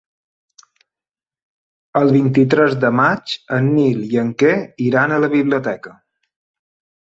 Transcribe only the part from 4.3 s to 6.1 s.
Quer iran a la biblioteca.